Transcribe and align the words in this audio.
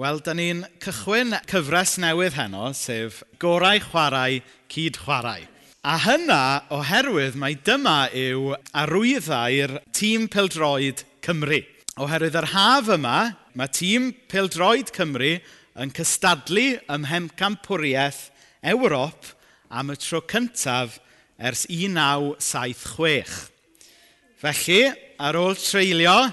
Wel, 0.00 0.16
da 0.24 0.32
ni'n 0.32 0.62
cychwyn 0.80 1.34
cyfres 1.50 1.98
newydd 2.00 2.32
heno, 2.32 2.70
sef 2.72 3.18
Gorau 3.36 3.76
Chwarae 3.84 4.38
Cyd 4.72 4.96
Chwarae. 4.96 5.44
A 5.84 5.98
hynna 6.00 6.62
oherwydd 6.72 7.36
mai 7.36 7.52
dyma 7.66 8.08
yw 8.16 8.54
arwyddau'r 8.80 9.74
tîm 9.92 10.24
Pildroed 10.32 11.04
Cymru. 11.20 11.60
Oherwydd 12.00 12.38
yr 12.40 12.48
haf 12.54 12.88
yma, 12.96 13.36
mae 13.52 13.68
tîm 13.76 14.16
Pildroed 14.32 14.88
Cymru 14.96 15.34
yn 15.76 15.92
cystadlu 15.92 16.80
ym 16.80 17.04
Mhemcampwriaeth 17.04 18.30
Ewrop 18.72 19.34
am 19.68 19.92
y 19.92 20.00
tro 20.00 20.24
cyntaf 20.24 20.96
ers 21.36 21.68
1976. 21.68 23.52
Felly, 24.40 24.80
ar 25.20 25.36
ôl 25.36 25.60
treulio 25.60 26.32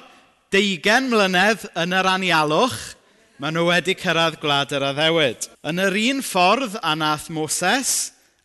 deugen 0.55 1.11
mlynedd 1.11 1.67
yn 1.75 1.91
yr 1.99 2.07
anialwch, 2.15 2.95
maen 3.37 3.53
nhw 3.53 3.67
wedi 3.67 3.93
cyrraedd 3.93 4.39
gwlad 4.41 4.71
yr 4.73 4.83
addewyd. 4.87 5.43
Yn 5.69 5.81
yr 5.83 5.95
un 6.07 6.23
ffordd 6.25 6.79
a 6.81 6.95
nath 6.97 7.27
Moses, 7.29 7.91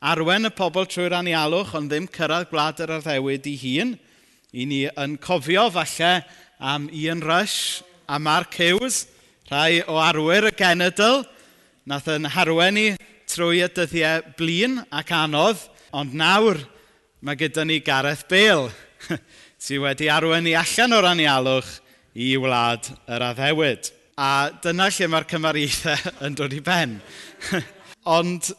arwen 0.05 0.45
y 0.45 0.51
pobl 0.52 0.84
trwy'r 0.84 1.15
anialwch, 1.16 1.73
ond 1.78 1.88
ddim 1.88 2.09
cyrraedd 2.12 2.51
gwlad 2.51 2.82
yr 2.84 2.98
addewyd 2.98 3.48
i 3.48 3.55
hun. 3.62 3.95
I 4.52 4.66
ni 4.68 4.82
yn 5.01 5.15
cofio 5.23 5.70
falle 5.73 6.10
am 6.60 6.91
Ian 6.92 7.23
Rush 7.24 7.80
a 8.05 8.18
Mark 8.20 8.52
Hughes, 8.60 9.06
rhai 9.48 9.80
o 9.88 9.96
arwyr 9.96 10.51
y 10.51 10.52
genedl, 10.59 11.23
nath 11.88 12.12
yn 12.12 12.29
harwen 12.37 12.77
ni 12.77 12.84
trwy 13.32 13.65
y 13.65 13.70
dyddiau 13.73 14.29
blin 14.37 14.77
ac 14.93 15.15
anodd, 15.16 15.65
ond 15.96 16.12
nawr 16.12 16.60
mae 17.24 17.40
gyda 17.40 17.65
ni 17.65 17.80
Gareth 17.80 18.27
Bale, 18.29 18.68
sydd 19.62 19.87
wedi 19.87 20.12
arwen 20.12 20.45
ni 20.45 20.52
allan 20.59 21.01
o'r 21.01 21.10
anialwch 21.15 21.79
i 22.12 22.34
wlad 22.37 22.93
yr 23.09 23.29
addewyd. 23.32 23.95
A 24.21 24.51
dyna 24.61 24.91
lle 24.93 25.09
mae'r 25.09 25.29
cymariaethau 25.30 26.12
yn 26.27 26.37
dod 26.37 26.52
i 26.52 26.61
ben. 26.65 26.98
ond, 28.19 28.51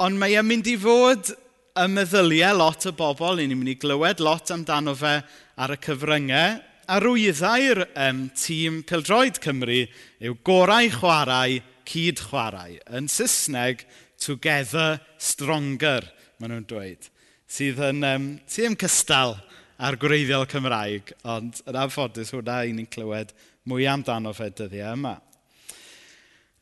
ond 0.00 0.20
mae 0.20 0.38
e'n 0.40 0.48
mynd 0.48 0.70
i 0.72 0.76
fod 0.80 1.34
y 1.80 1.86
meddyliau 1.92 2.56
lot 2.56 2.86
o 2.88 2.92
bobl, 2.96 3.38
ni'n 3.40 3.58
mynd 3.58 3.74
i 3.74 3.78
glywed 3.80 4.22
lot 4.24 4.52
amdano 4.54 4.94
fe 4.96 5.18
ar 5.60 5.74
y 5.74 5.78
cyfryngau, 5.84 6.56
a 6.90 6.96
rwyddau'r 7.04 7.84
um, 8.06 8.24
tîm 8.34 8.80
Pildroed 8.88 9.38
Cymru 9.44 9.84
yw 10.18 10.38
gorau 10.46 10.88
chwarae, 10.96 11.60
cyd 11.86 12.24
chwarae. 12.24 12.80
Yn 12.90 13.06
Saesneg, 13.06 13.84
together 14.20 14.98
stronger, 15.20 16.08
maen 16.40 16.56
nhw'n 16.56 16.66
dweud. 16.72 17.06
Sydd 17.50 17.78
yn 17.84 18.02
um, 18.06 18.26
tîm 18.50 18.74
cystal 18.80 19.36
ar 19.80 19.96
gwreiddiol 20.00 20.48
Cymraeg, 20.50 21.14
ond 21.28 21.62
yn 21.68 21.78
anffodus 21.84 22.34
hwnna 22.34 22.62
i 22.66 22.74
ni'n 22.74 22.90
clywed 22.90 23.32
mwy 23.68 23.88
amdano 23.90 24.32
fe 24.36 24.48
dyddiau 24.54 24.92
e 24.92 24.96
yma. 24.96 25.14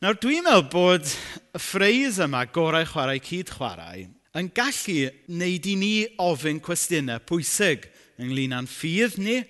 Nawr, 0.02 0.18
dwi'n 0.22 0.46
meddwl 0.46 0.68
bod 0.70 1.06
y 1.06 1.60
ffreis 1.62 2.20
yma, 2.22 2.44
gorau 2.54 2.86
chwarae, 2.86 3.18
cyd 3.22 3.50
chwarae, 3.54 4.06
yn 4.38 4.50
gallu 4.54 5.08
wneud 5.26 5.66
i 5.66 5.74
ni 5.78 5.92
ofyn 6.22 6.60
cwestiynau 6.62 7.22
pwysig 7.26 7.88
ynglyn 8.22 8.54
â'n 8.54 8.70
ffydd 8.70 9.18
ni, 9.22 9.40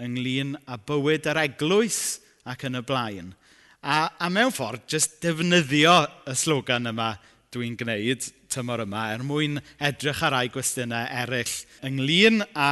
ynglyn 0.00 0.54
â 0.64 0.78
bywyd 0.88 1.28
yr 1.28 1.42
eglwys 1.44 2.00
ac 2.48 2.64
yn 2.68 2.80
y 2.80 2.84
blaen. 2.86 3.34
A, 3.80 4.08
a 4.20 4.28
mewn 4.32 4.52
ffordd, 4.52 4.84
jyst 4.88 5.20
defnyddio 5.24 5.94
y 6.28 6.36
slogan 6.36 6.88
yma 6.92 7.14
dwi'n 7.52 7.76
gwneud 7.80 8.28
tymor 8.50 8.82
yma 8.84 9.06
er 9.14 9.22
mwyn 9.26 9.60
edrych 9.82 10.22
ar 10.26 10.34
rai 10.36 10.48
gwestiynau 10.52 11.08
eraill 11.22 11.54
ynglyn 11.86 12.42
â 12.54 12.70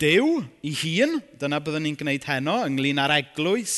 dew 0.00 0.40
i 0.66 0.72
hun, 0.82 1.18
dyna 1.40 1.60
byddwn 1.62 1.86
ni'n 1.86 1.98
gwneud 2.00 2.28
heno, 2.28 2.58
ynglyn 2.66 3.00
â'r 3.02 3.16
eglwys, 3.18 3.76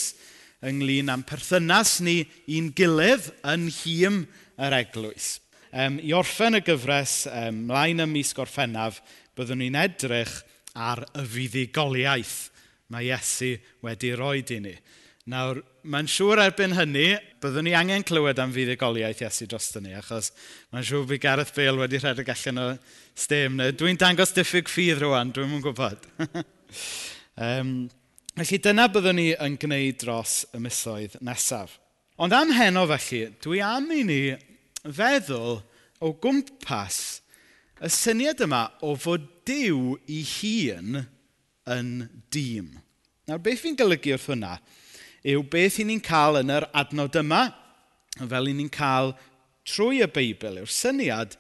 ynglyn 0.67 1.13
â'n 1.13 1.25
perthynas 1.29 1.99
ni 2.07 2.21
i'n 2.55 2.71
gilydd 2.77 3.31
yn 3.53 3.67
hym 3.81 4.23
yr 4.61 4.79
eglwys. 4.83 5.39
Um, 5.71 6.01
I 6.03 6.15
orffen 6.19 6.59
y 6.59 6.63
gyfres, 6.67 7.25
um, 7.31 7.65
mlaen 7.69 8.03
ym 8.03 8.15
mis 8.17 8.33
gorffennaf, 8.37 9.03
byddwn 9.39 9.63
ni'n 9.63 9.79
edrych 9.85 10.41
ar 10.75 11.05
y 11.15 11.27
fuddigoliaeth 11.27 12.39
mae 12.91 13.07
Iesu 13.07 13.55
wedi 13.85 14.11
roi 14.19 14.43
i 14.43 14.59
ni. 14.61 14.75
Nawr, 15.29 15.59
mae'n 15.85 16.07
siŵr 16.09 16.41
erbyn 16.47 16.73
hynny, 16.73 17.11
byddwn 17.45 17.67
ni 17.69 17.75
angen 17.77 18.05
clywed 18.09 18.39
am 18.41 18.55
fuddugoliaeth 18.55 19.21
Iesu 19.21 19.45
dros 19.51 19.69
ni, 19.77 19.93
achos 19.93 20.31
mae'n 20.73 20.87
siŵr 20.89 21.05
bod 21.11 21.21
Gareth 21.21 21.53
Bale 21.53 21.77
wedi 21.83 22.01
rhedeg 22.01 22.31
allan 22.33 22.61
o 22.63 22.65
stem. 23.13 23.61
Dwi'n 23.77 24.01
dangos 24.01 24.33
diffyg 24.33 24.73
ffydd 24.73 25.05
rwan, 25.05 25.35
dwi'n 25.37 25.53
mwyn 25.53 25.67
gwybod. 25.67 26.09
um, 27.47 27.75
felly 28.41 28.63
dyna 28.65 28.89
byddwn 28.89 29.21
ni 29.21 29.29
yn 29.37 29.61
gwneud 29.61 30.01
dros 30.01 30.41
y 30.57 30.63
misoedd 30.65 31.21
nesaf. 31.21 31.77
Ond 32.17 32.33
am 32.37 32.57
heno 32.57 32.89
felly, 32.89 33.27
dwi 33.45 33.61
am 33.65 33.93
i 33.93 34.01
ni 34.09 34.21
feddwl 34.89 35.61
o 36.01 36.17
gwmpas 36.17 37.21
y 37.77 37.93
syniad 37.93 38.41
yma 38.49 38.71
o 38.81 38.97
fod 38.97 39.29
Dyw 39.51 39.99
i 40.09 40.25
hun 40.33 41.03
yn 41.69 41.97
dîm. 42.33 42.79
Nawr, 43.29 43.41
beth 43.45 43.61
fi'n 43.67 43.77
golygu 43.77 44.17
wrth 44.17 44.31
hwnna? 44.33 44.57
yw 45.27 45.43
beth 45.53 45.81
i 45.83 45.87
ni'n 45.87 46.01
cael 46.05 46.41
yn 46.41 46.53
yr 46.55 46.67
adnod 46.77 47.19
yma, 47.21 47.51
fel 48.21 48.49
i 48.49 48.55
ni'n 48.57 48.73
cael 48.73 49.13
trwy 49.69 50.01
y 50.05 50.09
Beibl, 50.11 50.61
yw'r 50.63 50.73
syniad 50.73 51.37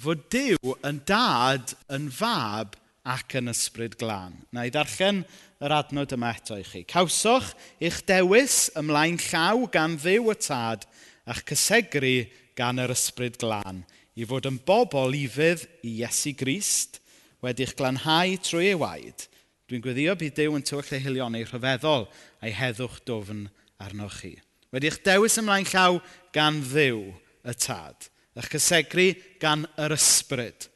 fod 0.00 0.24
Dyw 0.32 0.74
yn 0.86 1.00
dad, 1.06 1.74
yn 1.92 2.08
fab 2.14 2.78
ac 3.04 3.36
yn 3.38 3.50
ysbryd 3.52 3.98
glân. 4.00 4.38
Na 4.54 4.64
i 4.66 4.72
ddarllen 4.72 5.22
yr 5.64 5.74
adnod 5.76 6.14
yma 6.14 6.32
eto 6.34 6.56
i 6.58 6.64
chi. 6.66 6.84
Cawsoch 6.88 7.52
eich 7.82 8.00
dewis 8.08 8.68
ymlaen 8.78 9.18
llaw 9.28 9.66
gan 9.74 9.98
ddew 10.00 10.30
y 10.32 10.38
tad 10.40 10.86
a'ch 11.28 11.44
cysegru 11.50 12.16
gan 12.58 12.80
yr 12.82 12.94
ysbryd 12.94 13.38
glân 13.42 13.82
i 14.14 14.26
fod 14.30 14.46
yn 14.46 14.60
bobl 14.66 15.16
ifydd 15.18 15.66
i 15.82 15.98
Iesu 16.00 16.34
Grist 16.38 17.00
wedi'ch 17.42 17.74
glanhau 17.78 18.38
trwy 18.46 18.72
ei 18.72 18.78
waed– 18.78 19.28
Dwi'n 19.64 19.80
gweddio 19.80 20.12
bydd 20.20 20.34
Dyw 20.36 20.56
yn 20.58 20.64
tywch 20.68 20.90
dehilion 20.92 21.32
neu 21.32 21.46
rhyfeddol 21.48 22.02
a'i 22.44 22.50
heddwch 22.52 22.98
dofn 23.08 23.46
arnoch 23.80 24.18
chi. 24.20 24.34
Wedi'ch 24.74 24.98
dewis 25.06 25.38
ymlaen 25.40 25.64
llaw 25.70 26.02
gan 26.36 26.58
ddiw 26.66 27.00
y 27.48 27.54
tad, 27.56 28.10
a'ch 28.36 28.50
cysegru 28.52 29.06
gan 29.40 29.64
yr 29.80 29.94
ysbryd, 29.96 30.66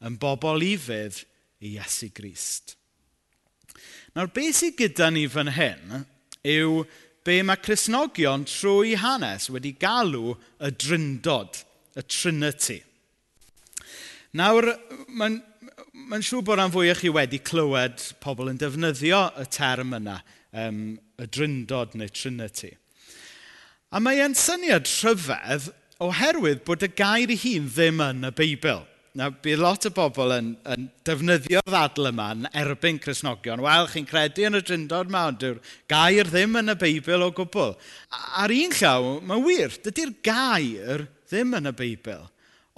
yn 0.00 0.16
bobl 0.22 0.64
i 0.64 0.72
fydd 0.80 1.20
i 1.60 1.74
Iesu 1.74 2.08
Grist. 2.16 2.78
Nawr, 4.16 4.32
beth 4.32 4.56
sydd 4.62 4.78
gyda 4.78 5.10
ni 5.12 5.26
fan 5.28 5.52
hyn 5.58 6.00
yw 6.40 6.80
be 7.26 7.42
mae 7.44 7.60
Cresnogion 7.60 8.48
trwy 8.48 8.96
hanes 9.02 9.50
wedi 9.52 9.74
galw 9.76 10.32
y 10.32 10.72
dryndod, 10.80 11.60
y 11.92 12.08
Trinity. 12.08 12.80
Nawr, 14.40 14.72
mae'n 15.12 15.42
mae'n 15.92 16.24
siŵr 16.26 16.44
bod 16.46 16.58
rhan 16.58 16.74
o 16.74 16.84
chi 16.98 17.10
wedi 17.12 17.40
clywed 17.42 18.02
pobl 18.22 18.50
yn 18.52 18.60
defnyddio 18.60 19.22
y 19.40 19.46
term 19.52 19.94
yna, 19.98 20.20
um, 20.52 20.98
y 21.20 21.26
dryndod 21.26 21.96
neu 21.98 22.08
trinity. 22.08 22.72
A 23.90 23.98
mae 23.98 24.22
e'n 24.22 24.36
syniad 24.38 24.86
rhyfedd 24.86 25.70
oherwydd 26.00 26.64
bod 26.66 26.86
y 26.86 26.90
gair 26.94 27.32
ei 27.32 27.40
hun 27.42 27.68
ddim 27.68 28.02
yn 28.04 28.28
y 28.28 28.32
Beibl. 28.36 28.86
Nawr, 29.18 29.32
bydd 29.42 29.58
lot 29.58 29.86
o 29.88 29.90
bobl 29.90 30.36
yn, 30.36 30.50
yn 30.70 30.84
defnyddio'r 31.06 31.66
ddadl 31.66 32.12
yma 32.12 32.28
yn 32.36 32.44
erbyn 32.60 33.00
Cresnogion. 33.02 33.62
Wel, 33.64 33.88
chi'n 33.90 34.06
credu 34.06 34.44
yn 34.46 34.60
y 34.60 34.60
dryndod 34.62 35.10
yma, 35.10 35.24
ond 35.32 35.42
yw'r 35.48 35.58
gair 35.90 36.30
ddim 36.30 36.54
yn 36.60 36.70
y 36.70 36.76
Beibl 36.78 37.26
o 37.26 37.32
gwbl. 37.34 37.74
Ar 38.38 38.54
un 38.54 38.76
llaw, 38.78 39.16
mae'n 39.26 39.42
wir, 39.48 39.74
dydy'r 39.88 40.14
gair 40.22 41.08
ddim 41.26 41.58
yn 41.58 41.72
y 41.72 41.74
Beibl. 41.82 42.28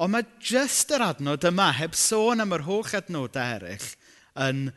Ond 0.00 0.14
mae 0.14 0.24
jyst 0.40 0.92
yr 0.94 1.04
adnod 1.04 1.44
yma, 1.48 1.68
heb 1.76 1.96
sôn 1.98 2.40
am 2.42 2.54
yr 2.56 2.64
holl 2.64 2.94
adnodau 2.96 3.58
eraill, 3.58 3.88
yn, 4.40 4.70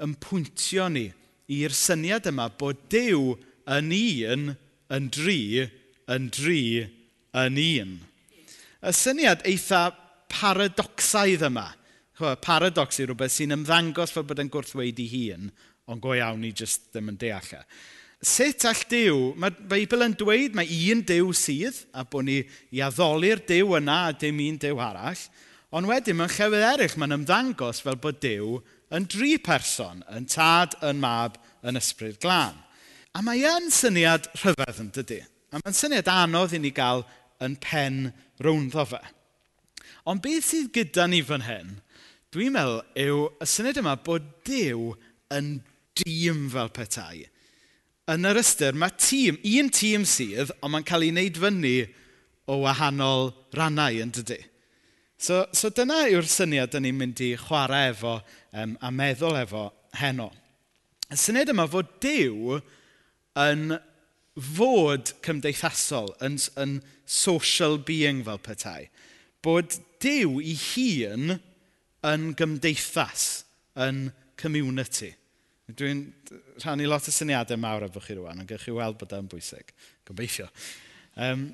yn 0.00 0.14
pwyntio 0.22 0.88
ni 0.92 1.10
i'r 1.52 1.74
syniad 1.76 2.28
yma 2.30 2.48
bod 2.58 2.80
Dyw 2.92 3.34
yn 3.76 3.92
un, 3.92 4.48
yn 4.92 5.10
dri, 5.12 5.66
yn 6.10 6.30
dri, 6.32 6.62
yn 7.36 7.60
un. 7.60 7.94
Y 8.82 8.94
syniad 8.96 9.44
eitha 9.48 9.90
paradoxaidd 10.32 11.46
yma. 11.50 11.68
Paradox 12.44 13.00
i 13.00 13.06
rhywbeth 13.06 13.34
sy'n 13.34 13.56
ymddangos 13.56 14.12
fel 14.14 14.26
bod 14.28 14.40
yn 14.42 14.50
gwrthweud 14.52 15.00
i 15.02 15.08
hun, 15.10 15.48
ond 15.90 16.02
go 16.04 16.12
iawn 16.14 16.42
ni 16.44 16.52
jyst 16.54 16.92
ddim 16.92 17.10
yn 17.12 17.18
deall 17.18 17.54
e 17.56 17.62
sut 18.22 18.64
all 18.70 18.82
Dyw, 18.88 19.16
mae 19.40 19.54
Beibl 19.70 20.04
yn 20.06 20.14
dweud 20.18 20.54
mae 20.54 20.68
un 20.92 21.02
Dyw 21.06 21.32
sydd, 21.34 21.82
a 21.90 22.04
bod 22.06 22.28
ni 22.28 22.38
i 22.70 22.82
addoli'r 22.84 23.42
Dyw 23.48 23.74
yna 23.80 23.98
a 24.08 24.12
dim 24.14 24.38
un 24.44 24.60
Dyw 24.62 24.78
arall, 24.82 25.24
ond 25.74 25.88
wedyn 25.90 26.18
mewn 26.18 26.30
llefydd 26.30 26.66
eraill 26.68 26.94
mae'n 27.00 27.16
ymddangos 27.18 27.82
fel 27.82 27.98
bod 28.02 28.20
Dyw 28.22 28.60
yn 28.94 29.08
dri 29.10 29.34
person, 29.42 30.04
yn 30.14 30.28
tad, 30.30 30.76
yn 30.86 31.02
mab, 31.02 31.40
yn 31.66 31.80
ysbryd 31.80 32.20
glân. 32.22 32.60
A 33.12 33.24
mae 33.26 33.42
yn 33.48 33.66
syniad 33.74 34.30
rhyfedd 34.38 34.80
yn 34.84 34.92
dydy. 34.94 35.18
A 35.52 35.58
mae'n 35.58 35.76
syniad 35.76 36.08
anodd 36.12 36.54
i 36.54 36.62
ni 36.62 36.70
gael 36.72 37.02
yn 37.42 37.58
pen 37.60 38.12
rownddo 38.44 38.86
fe. 38.92 39.02
Ond 40.06 40.22
beth 40.22 40.46
sydd 40.46 40.70
gyda 40.76 41.08
ni 41.10 41.24
fan 41.26 41.42
hyn, 41.48 41.74
dwi'n 42.32 42.54
meddwl, 42.54 42.80
yw 43.02 43.26
y 43.42 43.50
syniad 43.50 43.82
yma 43.82 43.98
bod 44.06 44.30
Dyw 44.46 44.92
yn 45.34 45.56
dîm 45.98 46.46
fel 46.52 46.70
petai 46.72 47.26
yn 48.12 48.28
yr 48.28 48.40
ystyr, 48.40 48.76
mae 48.78 48.92
tîm, 49.00 49.38
un 49.58 49.70
tîm 49.72 50.06
sydd, 50.08 50.52
ond 50.60 50.74
mae'n 50.74 50.86
cael 50.86 51.06
ei 51.06 51.12
wneud 51.14 51.38
fyny 51.42 51.76
o 52.50 52.58
wahanol 52.64 53.30
rannau 53.56 54.00
yn 54.02 54.12
dydy. 54.14 54.40
So, 55.22 55.44
so 55.54 55.70
dyna 55.70 56.00
yw'r 56.10 56.26
syniad 56.26 56.72
dyn 56.74 56.82
ni'n 56.86 56.98
mynd 56.98 57.22
i 57.22 57.32
chwarae 57.38 57.92
efo 57.92 58.16
um, 58.58 58.74
a 58.82 58.90
meddwl 58.90 59.38
efo 59.38 59.68
heno. 60.00 60.32
Y 61.12 61.18
syniad 61.20 61.52
yma 61.52 61.68
fod 61.70 61.92
Dyw 62.02 62.58
yn 63.38 63.76
fod 64.56 65.12
cymdeithasol, 65.22 66.10
yn, 66.24 66.40
yn 66.58 66.80
social 67.06 67.78
being 67.78 68.24
fel 68.26 68.40
petai. 68.42 68.88
Bod 69.44 69.78
Dyw 70.02 70.40
i 70.42 70.56
hun 70.58 71.36
yn 72.02 72.28
gymdeithas, 72.38 73.44
yn 73.78 74.08
community. 74.36 75.12
Dwi'n 75.70 76.00
rhannu 76.60 76.88
lot 76.90 77.06
o 77.06 77.14
syniadau 77.14 77.60
mawr 77.60 77.86
efo 77.86 78.02
chi 78.02 78.16
rwan, 78.18 78.42
ond 78.42 78.48
gewch 78.50 78.66
chi 78.66 78.74
weld 78.74 78.98
bod 79.00 79.14
e'n 79.14 79.30
bwysig. 79.30 79.70
Gobeithio. 80.08 80.48
Um, 81.14 81.52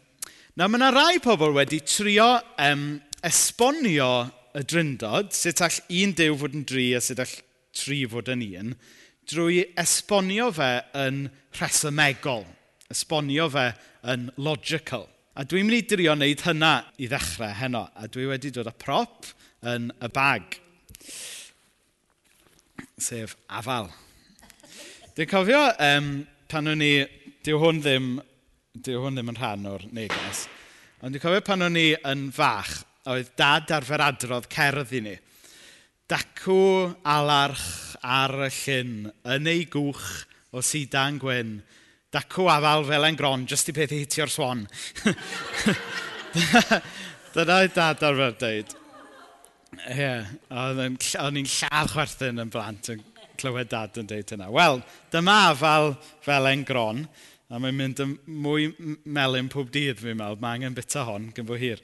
na, 0.56 0.66
mae 0.66 0.78
yna 0.80 0.88
rai 0.94 1.20
pobl 1.22 1.52
wedi 1.56 1.82
trio 1.84 2.30
um, 2.64 2.86
esbonio 3.26 4.10
y 4.56 4.64
dryndod, 4.64 5.34
sut 5.36 5.60
all 5.62 5.82
un 6.00 6.14
dew 6.16 6.38
fod 6.40 6.56
yn 6.56 6.64
dri 6.66 6.88
a 6.96 7.02
sut 7.04 7.20
all 7.22 7.36
tri 7.76 8.00
fod 8.10 8.32
yn 8.32 8.46
un, 8.48 8.72
drwy 9.28 9.60
esbonio 9.78 10.48
fe 10.56 10.70
yn 10.96 11.26
rhesymegol, 11.58 12.46
esbonio 12.90 13.48
fe 13.52 13.68
yn 14.08 14.28
logical. 14.40 15.04
A 15.38 15.44
dwi'n 15.46 15.68
mynd 15.68 15.78
i 15.78 15.84
drio 15.86 16.14
wneud 16.16 16.42
hynna 16.46 16.72
i 16.98 17.10
ddechrau 17.10 17.52
heno, 17.60 17.84
a 17.94 18.08
dwi 18.10 18.26
wedi 18.32 18.50
dod 18.54 18.70
â 18.70 18.74
prop 18.74 19.28
yn 19.68 19.92
y 19.92 20.10
bag 20.14 20.56
sef 22.98 23.36
afal. 23.48 23.88
Dwi'n 25.16 25.30
cofio 25.30 25.62
um, 25.82 26.10
pan 26.50 26.70
o'n 26.70 26.84
i, 26.84 26.92
dyw 27.46 27.58
hwn 27.62 27.80
ddim, 27.82 28.10
dyw 28.84 29.02
hwn 29.02 29.18
ddim 29.18 29.32
yn 29.32 29.38
rhan 29.38 29.66
o'r 29.70 29.86
neges, 29.94 30.44
ond 31.02 31.14
dwi'n 31.14 31.24
cofio 31.24 31.42
pan 31.46 31.66
o'n 31.66 31.78
i 31.78 31.88
yn 32.06 32.28
fach, 32.34 32.82
oedd 33.08 33.32
dad 33.38 33.70
arfer 33.74 34.04
adrodd 34.04 34.48
cerdd 34.52 34.94
i 34.94 35.02
ni. 35.04 35.16
Dacw 36.08 36.60
alarch 37.08 37.96
ar 38.04 38.34
y 38.46 38.50
llyn, 38.60 38.94
yn 39.34 39.50
ei 39.50 39.66
gwch 39.68 40.06
o 40.54 40.62
sidan 40.64 41.18
gwyn, 41.20 41.58
dacw 42.14 42.48
afal 42.52 42.86
fel 42.88 43.08
en 43.08 43.18
gron, 43.18 43.46
jyst 43.48 43.72
i 43.72 43.76
peth 43.76 43.94
hitio'r 43.96 44.32
swan. 44.32 44.66
Dyna 47.34 47.62
oedd 47.62 47.74
dad 47.76 48.04
arfer 48.08 48.36
dweud. 48.40 48.76
Ie, 49.86 49.94
yeah, 50.00 50.26
o'n 50.50 51.38
i'n 51.38 51.48
lladd 51.48 51.92
chwerthin 51.94 52.42
yn 52.42 52.50
blant 52.52 52.90
yn 52.92 53.02
clywed 53.38 53.70
dad 53.70 53.98
yn 54.00 54.08
deud 54.10 54.34
hynna. 54.34 54.50
Wel, 54.52 54.80
dyma 55.14 55.36
afal 55.52 55.92
felen 56.24 56.64
gron, 56.68 57.04
a 57.48 57.60
mae'n 57.62 57.76
mynd 57.78 58.02
yn 58.04 58.14
mwy 58.44 58.68
melyn 59.06 59.50
pob 59.52 59.70
dydd 59.72 60.02
fi'n 60.02 60.18
meddwl. 60.18 60.40
Mae 60.42 60.58
angen 60.58 60.76
bita 60.76 61.06
hon, 61.08 61.30
gyn 61.36 61.48
fwy 61.48 61.60
hir. 61.62 61.82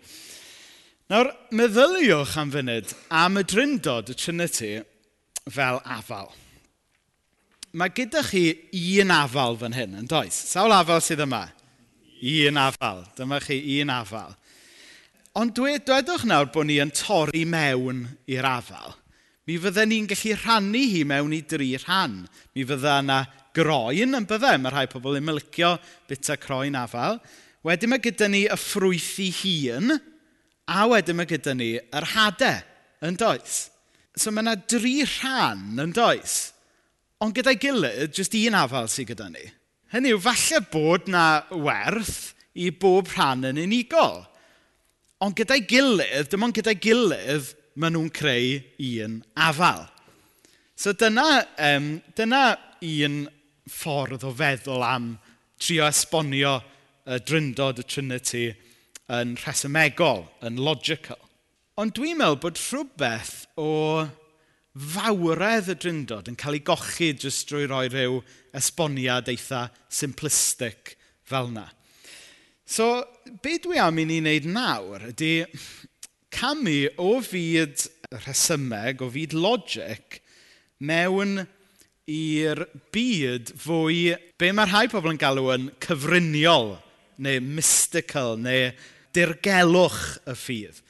Nawr, 1.12 1.30
meddyliwch 1.54 2.36
am 2.40 2.52
funud 2.52 2.94
am 3.12 3.38
y 3.40 3.44
dryndod 3.48 4.12
y 4.12 4.16
Trinity 4.18 4.72
fel 5.52 5.80
afal. 5.84 6.32
Mae 7.74 7.92
gyda 7.94 8.22
chi 8.24 8.46
un 9.02 9.12
afal 9.12 9.58
fan 9.60 9.76
hyn, 9.76 9.98
yn 10.00 10.08
does? 10.10 10.36
Sawl 10.52 10.72
afal 10.72 11.02
sydd 11.04 11.24
yma? 11.24 11.46
Un 12.24 12.60
afal. 12.60 13.02
Dyma 13.18 13.40
chi 13.44 13.58
un 13.82 13.92
afal. 13.92 14.36
Ond 15.34 15.50
dwedwch 15.56 16.22
nawr 16.30 16.46
bod 16.54 16.68
ni 16.68 16.76
yn 16.78 16.92
torri 16.94 17.42
mewn 17.42 18.04
i'r 18.30 18.46
afal. 18.46 18.92
Mi 19.50 19.56
fydden 19.58 19.90
ni'n 19.90 20.06
gallu 20.08 20.36
rhannu 20.38 20.82
hi 20.92 21.00
mewn 21.10 21.32
i 21.34 21.40
dri 21.42 21.72
rhan. 21.82 22.20
Mi 22.54 22.62
fydda 22.64 23.00
yna 23.02 23.16
groen 23.56 24.14
yn 24.14 24.28
bydde. 24.30 24.52
Mae 24.62 24.70
rhai 24.70 24.84
pobl 24.92 25.16
ddim 25.16 25.32
yn 25.32 25.36
licio 25.40 25.72
bita 26.06 26.36
croen 26.38 26.78
afal. 26.78 27.18
Wedyn 27.66 27.90
mae 27.90 28.02
gyda 28.04 28.28
ni 28.30 28.44
y 28.46 28.58
ffrwyth 28.60 29.16
ei 29.24 29.32
hun, 29.40 29.96
a 30.70 30.84
wedyn 30.92 31.18
mae 31.18 31.28
gyda 31.28 31.54
ni 31.56 31.70
yr 31.80 32.06
hadau, 32.12 32.60
yn 33.02 33.16
does? 33.18 33.56
So 34.14 34.30
mae 34.30 34.44
yna 34.44 34.54
dri 34.70 35.00
rhan 35.02 35.80
yn 35.82 35.94
does, 35.96 36.52
ond 37.24 37.34
gyda'i 37.34 37.58
gilydd, 37.58 38.12
jyst 38.14 38.36
un 38.38 38.58
afal 38.60 38.86
sydd 38.92 39.10
gyda 39.10 39.26
ni. 39.32 39.42
Hynny 39.90 40.12
yw, 40.14 40.20
falle 40.22 40.60
bod 40.70 41.10
na 41.10 41.24
werth 41.50 42.34
i 42.54 42.68
bob 42.70 43.10
rhan 43.16 43.48
yn 43.50 43.62
unigol. 43.64 44.22
Ond 45.24 45.36
gyda'i 45.38 45.62
gilydd, 45.64 46.28
dim 46.28 46.44
ond 46.44 46.56
gyda'i 46.56 46.76
gilydd, 46.84 47.54
maen 47.80 47.94
nhw'n 47.96 48.10
creu 48.12 48.58
un 49.04 49.20
afal. 49.40 49.86
So 50.76 50.92
dyna, 50.92 51.44
um, 51.64 51.94
dyna 52.18 52.42
un 52.84 53.22
ffordd 53.70 54.26
o 54.28 54.32
feddwl 54.36 54.84
am 54.84 55.14
trio 55.56 55.86
esbonio 55.88 56.58
y 57.08 57.20
dryndod 57.24 57.80
y 57.80 57.86
Trinity 57.88 58.44
yn 59.14 59.36
rhesymegol, 59.40 60.26
yn 60.44 60.60
logical. 60.60 61.20
Ond 61.80 61.94
dwi'n 61.96 62.20
meddwl 62.20 62.42
bod 62.42 62.60
rhywbeth 62.60 63.32
o 63.60 63.70
fawredd 64.74 65.70
y 65.72 65.78
dryndod 65.78 66.28
yn 66.28 66.36
cael 66.40 66.58
ei 66.58 66.66
gochi 66.66 67.12
jyst 67.14 67.48
drwy 67.48 67.68
roi 67.70 67.86
rhyw 67.88 68.20
esboniad 68.60 69.30
eitha 69.32 69.68
simplistic 69.88 70.98
fel 71.24 71.48
yna. 71.52 71.66
So, 72.64 73.04
be 73.42 73.58
dwi 73.60 73.76
am 73.76 73.98
i 74.00 74.06
ni 74.08 74.22
wneud 74.22 74.46
nawr 74.48 75.02
ydy 75.10 75.44
camu 76.32 76.86
o 76.96 77.18
fyd 77.20 77.82
rhesymeg, 78.24 79.02
o 79.04 79.10
fyd 79.12 79.34
logic, 79.36 80.22
mewn 80.80 81.42
i'r 82.08 82.62
byd 82.94 83.52
fwy 83.60 84.14
be 84.40 84.50
mae 84.56 84.70
rhai 84.70 84.88
pobl 84.88 85.12
yn 85.12 85.20
galw 85.20 85.52
yn 85.52 85.68
cyfriniol, 85.84 86.72
neu 87.20 87.44
mystical, 87.44 88.40
neu 88.40 88.72
dirgelwch 89.14 90.00
y 90.24 90.38
ffydd. 90.40 90.80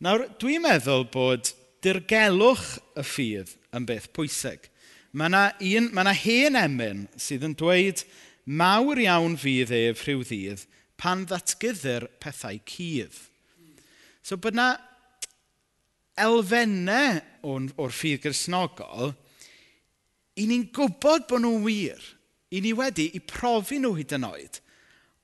Nawr, 0.00 0.24
dwi'n 0.40 0.64
meddwl 0.64 1.04
bod 1.12 1.52
dirgelwch 1.84 2.78
y 2.96 3.04
ffydd 3.04 3.54
yn 3.76 3.84
beth 3.92 4.08
pwysig. 4.16 4.70
Mae 5.12 5.28
yna, 5.28 5.46
un, 5.52 5.92
mae 5.92 6.08
yna 6.08 6.16
hen 6.16 6.60
emyn 6.64 7.06
sydd 7.20 7.44
yn 7.44 7.60
dweud 7.60 8.06
mawr 8.48 9.04
iawn 9.04 9.36
fydd 9.36 9.76
ef 9.84 10.08
rhyw 10.08 10.24
ddydd– 10.24 10.64
pan 11.00 11.24
ddatgyddir 11.28 12.06
pethau 12.20 12.60
cydd. 12.68 13.16
So 14.22 14.36
bod 14.36 14.54
yna 14.54 14.74
elfennau 16.20 17.20
o'r, 17.48 17.68
or 17.80 17.94
ffydd 17.94 18.20
grisnogol, 18.26 19.14
i 20.36 20.46
ni'n 20.48 20.68
gwybod 20.74 21.26
bod 21.30 21.44
nhw'n 21.44 21.64
wir. 21.64 22.02
I 22.50 22.60
ni 22.64 22.74
wedi 22.74 23.08
i 23.14 23.20
profi 23.22 23.78
nhw 23.78 23.94
hyd 23.94 24.16
yn 24.16 24.26
oed, 24.26 24.58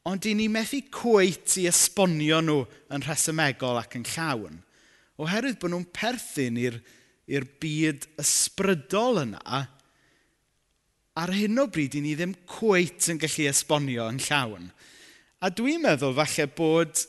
ond 0.06 0.26
i 0.30 0.34
ni 0.38 0.46
methu 0.52 0.78
cweit 0.94 1.56
i 1.58 1.66
esbonio 1.66 2.38
nhw 2.44 2.60
yn 2.94 3.04
rhesymegol 3.04 3.80
ac 3.80 3.96
yn 3.98 4.06
llawn. 4.14 4.60
Oherwydd 5.18 5.58
bod 5.60 5.74
nhw'n 5.74 5.88
perthyn 5.96 6.60
i'r 6.60 7.48
byd 7.60 8.06
ysbrydol 8.22 9.24
yna, 9.24 9.62
ar 11.16 11.32
hyn 11.32 11.58
o 11.58 11.66
bryd 11.72 11.96
i 11.98 12.04
ni 12.04 12.14
ddim 12.14 12.36
cweit 12.48 13.08
yn 13.10 13.18
gallu 13.20 13.48
esbonio 13.50 14.06
yn 14.12 14.20
llawn. 14.22 14.70
A 15.44 15.50
dwi'n 15.52 15.82
meddwl 15.84 16.16
falle 16.16 16.46
bod 16.56 17.02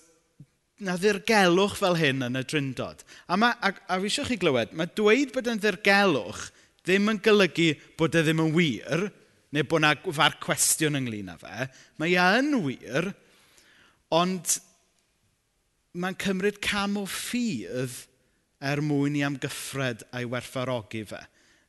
na 0.83 0.97
ddirgelwch 0.99 1.77
fel 1.79 1.97
hyn 1.97 2.25
yn 2.27 2.37
y 2.37 2.43
dryndod. 2.45 3.01
A, 3.25 3.37
ma, 3.39 3.53
a, 3.63 3.71
a 3.87 3.97
fi 4.01 4.09
eisiau 4.09 4.27
chi 4.27 4.37
glywed, 4.41 4.75
mae 4.77 4.89
dweud 4.97 5.31
bod 5.33 5.49
yn 5.49 5.61
ddirgelwch 5.63 6.49
ddim 6.85 7.09
yn 7.13 7.21
golygu 7.23 7.71
bod 7.99 8.15
e 8.15 8.23
ddim 8.23 8.43
yn 8.43 8.53
wir, 8.55 9.07
neu 9.55 9.65
bod 9.67 9.81
yna 9.81 9.95
far 10.15 10.37
cwestiwn 10.43 10.99
ynglyn 10.99 11.33
â 11.33 11.37
fe. 11.41 11.69
Mae 11.97 12.13
e 12.13 12.27
yn 12.41 12.53
wir, 12.65 13.09
ond 14.13 14.59
mae'n 15.97 16.19
cymryd 16.21 16.61
cam 16.63 16.99
o 17.01 17.07
ffydd 17.09 18.03
er 18.67 18.83
mwyn 18.85 19.17
i 19.17 19.25
amgyffred 19.25 20.05
a'i 20.11 20.27
werthfarogi 20.29 21.03
fe. 21.09 21.23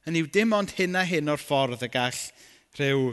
Hynny 0.04 0.24
yw, 0.24 0.30
dim 0.34 0.54
ond 0.56 0.74
hyn 0.76 0.98
a 0.98 1.04
hyn 1.06 1.32
o'r 1.32 1.40
ffordd 1.40 1.84
y 1.86 1.90
gall 1.92 2.22
rhyw 2.76 3.12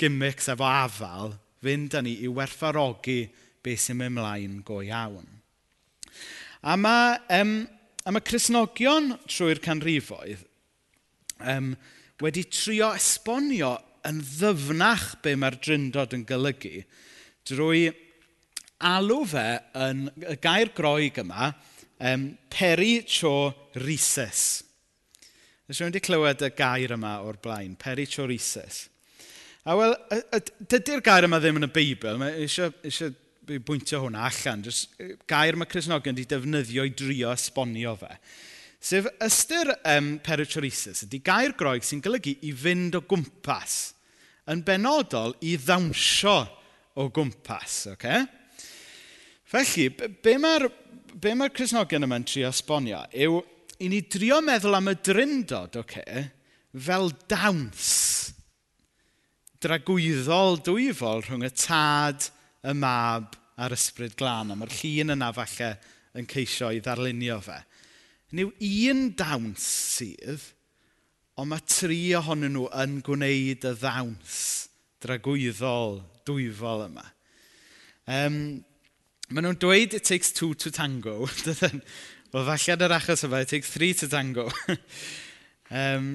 gimmicks 0.00 0.48
efo 0.52 0.66
afal 0.66 1.34
fynd 1.64 1.96
â 1.96 2.04
ni 2.04 2.18
i 2.24 2.30
werthfarogi 2.30 3.22
beth 3.64 3.86
sy'n 3.86 3.98
mynd 3.98 4.12
ymlaen 4.12 4.60
go 4.66 4.82
iawn. 4.84 5.26
A 6.64 6.76
mae, 6.80 7.18
um, 7.40 7.56
a 8.04 8.12
mae 8.12 8.24
Cresnogion 8.24 9.14
trwy'r 9.28 9.60
canrifoedd 9.64 10.44
um, 11.40 11.74
wedi 12.22 12.44
trio 12.52 12.92
esbonio 12.96 13.74
yn 14.08 14.20
ddyfnach 14.24 15.14
be 15.24 15.34
mae'r 15.40 15.58
drindod 15.64 16.14
yn 16.16 16.24
golygu 16.28 16.84
drwy 17.48 17.88
alw 18.84 19.22
fe 19.28 19.46
yn 19.86 20.06
y 20.20 20.36
gair 20.44 20.72
groeg 20.76 21.20
yma 21.24 21.50
um, 22.00 22.28
peri 22.52 22.98
tro 23.08 23.52
rises. 23.80 24.62
Ys 25.68 25.80
wedi 25.80 26.02
clywed 26.04 26.44
y 26.44 26.50
gair 26.56 26.92
yma 26.96 27.18
o'r 27.24 27.40
blaen, 27.40 27.76
peri 27.80 28.04
tro 28.08 28.26
rises. 28.28 28.84
A 29.64 29.74
wel, 29.78 29.94
dydy'r 30.68 31.00
gair 31.04 31.24
yma 31.24 31.38
ddim 31.40 31.56
yn 31.56 31.64
y 31.64 31.70
Beibl. 31.72 32.18
Mae 32.20 32.34
eisiau, 32.44 32.72
eisiau 32.84 33.14
bwyntio 33.64 34.02
hwnna 34.02 34.26
allan. 34.28 34.64
Just, 34.66 34.92
gair 35.30 35.56
mae 35.56 35.70
Cresnogion 35.70 36.12
wedi 36.12 36.26
defnyddio 36.28 36.84
i 36.84 36.92
drio 36.92 37.32
esbonio 37.32 37.94
fe. 37.96 38.10
Sef 38.84 39.08
ystyr 39.24 39.72
um, 39.94 40.10
perichoresis 40.20 41.06
ydy 41.06 41.22
gair 41.24 41.56
groeg 41.56 41.86
sy'n 41.86 42.04
golygu 42.04 42.36
i 42.44 42.52
fynd 42.52 42.98
o 42.98 43.02
gwmpas. 43.08 43.94
Yn 44.52 44.60
benodol, 44.66 45.32
i 45.40 45.54
ddawnsio 45.56 46.36
o 47.00 47.08
gwmpas. 47.08 47.78
Okay? 47.94 48.26
Felly, 49.48 49.88
be 50.20 50.36
mae'r 50.44 50.68
be 51.14 51.32
mae'r 51.32 51.56
Cresnogion 51.56 52.04
yma'n 52.04 52.28
trio 52.28 52.52
esbonio 52.52 53.00
yw 53.16 53.40
i 53.80 53.88
ni 53.88 54.04
drio 54.12 54.42
meddwl 54.44 54.76
am 54.76 54.92
y 54.92 54.98
dryndod 55.08 55.80
okay, 55.80 56.28
fel 56.74 57.08
dawns 57.30 58.33
dragwyddol 59.64 60.58
dwyfol 60.64 61.22
rhwng 61.24 61.46
y 61.46 61.50
tad, 61.56 62.28
y 62.64 62.74
mab 62.76 63.36
a'r 63.60 63.74
ysbryd 63.76 64.16
glân. 64.18 64.52
A 64.52 64.58
mae'r 64.58 64.74
llun 64.80 65.14
yna 65.14 65.30
falle 65.36 65.70
yn 66.18 66.28
ceisio 66.30 66.70
i 66.74 66.82
ddarlunio 66.84 67.38
fe. 67.44 67.56
Niw 68.34 68.50
un 68.84 69.06
dawns 69.16 69.64
sydd, 69.96 70.50
ond 71.38 71.50
mae 71.50 71.64
tri 71.70 71.98
ohonyn 72.18 72.54
nhw 72.56 72.68
yn 72.82 72.98
gwneud 73.06 73.64
y 73.64 73.74
ddawns 73.80 74.38
dragwyddol, 75.04 76.00
dwyfol 76.28 76.86
yma. 76.88 77.04
Um, 78.04 78.38
maen 79.30 79.46
nhw'n 79.48 79.60
dweud 79.60 79.96
it 79.96 80.08
takes 80.08 80.32
two 80.32 80.52
to 80.60 80.72
tango. 80.74 81.24
Wel, 82.34 82.48
falle 82.48 82.74
yn 82.74 82.84
yr 82.84 82.96
achos 82.98 83.24
yma, 83.26 83.44
it 83.44 83.52
takes 83.54 83.72
three 83.72 83.94
to 83.96 84.08
tango. 84.10 84.48
um, 85.70 86.10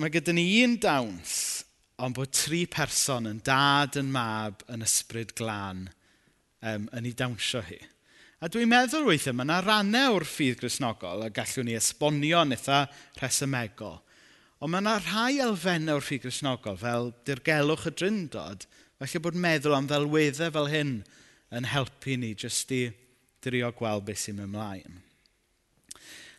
mae 0.00 0.12
gyda 0.14 0.32
ni 0.36 0.46
un 0.64 0.78
dawns 0.80 1.64
ond 2.00 2.16
bod 2.16 2.32
tri 2.34 2.64
person 2.70 3.28
yn 3.28 3.40
dad, 3.44 3.96
yn 4.00 4.10
mab, 4.12 4.64
yn 4.72 4.84
ysbryd 4.84 5.34
glân 5.38 5.88
um, 6.64 6.86
yn 6.96 7.08
ei 7.08 7.16
dawnsio 7.16 7.62
hi. 7.66 7.80
A 8.40 8.48
dwi'n 8.48 8.70
meddwl 8.72 9.04
weithiau, 9.04 9.36
mae 9.36 9.44
yna 9.44 9.58
rannau 9.60 10.16
o'r 10.16 10.24
ffydd 10.24 10.62
grisnogol 10.62 11.26
a 11.26 11.28
gallwn 11.36 11.68
ni 11.68 11.74
esbonio'n 11.76 12.56
eitha 12.56 12.86
rhesymegol. 13.18 13.98
Ond 14.60 14.72
mae 14.72 14.80
yna 14.80 14.94
rhai 15.02 15.42
elfennau 15.44 16.00
o'r 16.00 16.06
ffydd 16.06 16.24
grisnogol, 16.24 16.78
fel 16.80 17.10
dirgelwch 17.28 17.90
y 17.90 17.92
dryndod, 18.00 18.64
felly 19.00 19.20
bod 19.24 19.36
meddwl 19.44 19.76
am 19.76 19.90
ddelweddau 19.90 20.56
fel 20.56 20.72
hyn 20.72 20.96
yn 21.52 21.68
helpu 21.68 22.16
ni 22.16 22.32
jyst 22.32 22.72
i 22.72 22.82
drio 23.44 23.72
gweld 23.76 24.06
beth 24.08 24.24
sy'n 24.24 24.38
mynd 24.38 24.48
ymlaen. 24.48 25.00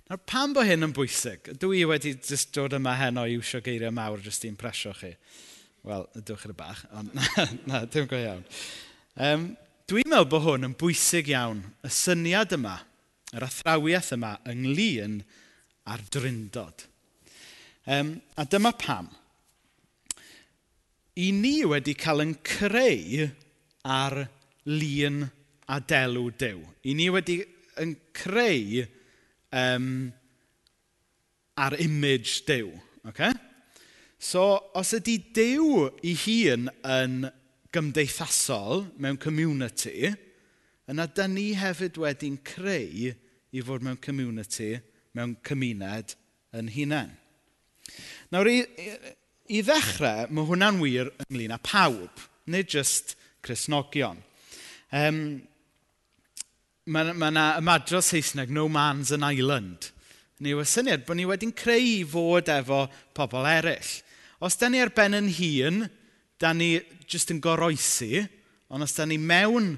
Nawr, 0.10 0.20
pam 0.28 0.58
bod 0.58 0.68
hyn 0.68 0.90
yn 0.90 0.98
bwysig, 0.98 1.54
dwi 1.62 1.86
wedi 1.88 2.18
dod 2.58 2.74
yma 2.76 2.98
heno 3.00 3.24
i 3.30 3.38
wsio 3.40 3.62
geiriau 3.64 3.94
mawr 3.96 4.26
jyst 4.26 4.44
i'n 4.50 4.58
presio 4.60 4.92
chi. 4.98 5.14
Wel, 5.88 6.04
ydwch 6.20 6.46
yn 6.46 6.54
y 6.54 6.58
bach, 6.60 6.84
ond 6.94 7.14
na, 7.18 7.46
na 7.66 7.80
dim 7.90 8.06
go 8.10 8.18
iawn. 8.20 8.44
Um, 9.18 9.48
dwi'n 9.90 10.10
meddwl 10.12 10.30
bod 10.30 10.44
hwn 10.46 10.68
yn 10.68 10.76
bwysig 10.78 11.32
iawn, 11.34 11.64
y 11.82 11.90
syniad 11.90 12.54
yma, 12.54 12.76
yr 13.34 13.48
athrawiaeth 13.48 14.12
yma, 14.14 14.36
ynglyn 14.52 15.18
a'r 15.90 16.06
dryndod. 16.14 16.86
Um, 17.90 18.14
a 18.38 18.46
dyma 18.46 18.76
pam. 18.78 19.10
I 21.18 21.32
ni 21.34 21.58
wedi 21.66 21.98
cael 21.98 22.28
yn 22.28 22.38
creu 22.46 23.26
ar 23.82 24.20
lun 24.70 25.24
a 25.66 25.80
delw 25.82 26.30
dew. 26.38 26.62
I 26.86 26.94
ni 26.96 27.10
wedi 27.10 27.42
yn 27.82 27.98
creu 28.14 28.86
um, 29.50 30.12
ar 31.58 31.74
image 31.82 32.46
dew. 32.46 32.70
Okay? 33.10 33.34
So, 34.22 34.62
os 34.78 34.92
ydy 34.94 35.16
dew 35.34 35.88
i 36.06 36.12
hun 36.14 36.68
yn 36.86 37.24
gymdeithasol 37.74 38.84
mewn 39.02 39.18
community, 39.18 40.12
yna 40.86 41.08
dyn 41.10 41.34
ni 41.34 41.48
hefyd 41.58 41.98
wedi'n 41.98 42.36
creu 42.46 43.16
i 43.16 43.64
fod 43.66 43.82
mewn 43.82 43.98
community, 43.98 44.76
mewn 45.18 45.34
cymuned 45.48 46.14
yn 46.54 46.70
hunain. 46.76 47.16
Nawr, 48.30 48.52
i, 48.52 48.60
i 49.50 49.64
ddechrau, 49.66 50.30
mae 50.30 50.46
hwnna'n 50.52 50.78
wir 50.84 51.10
ynglyn 51.26 51.58
â 51.58 51.60
pawb, 51.66 52.22
nid 52.46 52.70
jyst 52.70 53.16
Cresnogion. 53.42 54.22
Um, 54.94 55.42
mae 56.86 57.10
yna 57.10 57.18
ma 57.18 57.48
ymadro 57.58 58.04
Saesneg, 58.06 58.54
no 58.54 58.70
man's 58.70 59.10
an 59.18 59.26
island. 59.26 59.90
Ni 60.38 60.54
yw 60.54 60.62
y 60.62 60.70
syniad 60.70 61.10
bod 61.10 61.18
ni 61.18 61.26
wedi'n 61.26 61.58
creu 61.58 61.90
i 61.98 62.00
fod 62.06 62.54
efo 62.54 62.86
pobl 63.18 63.50
eraill. 63.50 63.92
Os 64.42 64.58
da 64.58 64.70
ni 64.70 64.82
ar 64.82 64.90
ben 64.90 65.14
yn 65.14 65.30
hun, 65.38 65.84
da 66.42 66.50
ni 66.58 66.74
jyst 67.06 67.30
yn 67.34 67.42
goroesi, 67.44 68.24
ond 68.74 68.82
os 68.82 68.96
da 68.98 69.06
ni 69.06 69.20
mewn 69.22 69.76